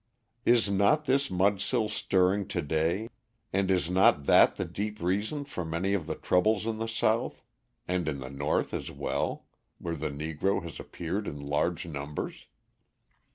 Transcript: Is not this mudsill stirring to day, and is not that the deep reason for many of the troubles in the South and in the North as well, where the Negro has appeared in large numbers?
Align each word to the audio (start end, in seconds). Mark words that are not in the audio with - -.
Is 0.45 0.67
not 0.67 1.05
this 1.05 1.29
mudsill 1.29 1.87
stirring 1.87 2.47
to 2.47 2.63
day, 2.63 3.09
and 3.53 3.69
is 3.69 3.87
not 3.87 4.25
that 4.25 4.55
the 4.55 4.65
deep 4.65 4.99
reason 4.99 5.45
for 5.45 5.63
many 5.63 5.93
of 5.93 6.07
the 6.07 6.15
troubles 6.15 6.65
in 6.65 6.79
the 6.79 6.87
South 6.87 7.43
and 7.87 8.07
in 8.07 8.17
the 8.19 8.31
North 8.31 8.73
as 8.73 8.89
well, 8.89 9.45
where 9.77 9.93
the 9.93 10.09
Negro 10.09 10.63
has 10.63 10.79
appeared 10.79 11.27
in 11.27 11.39
large 11.45 11.85
numbers? 11.85 12.47